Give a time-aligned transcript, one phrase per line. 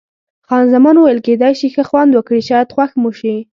[0.47, 3.35] خان زمان وویل: کېدای شي ښه خوند وکړي، شاید خوښ مو شي.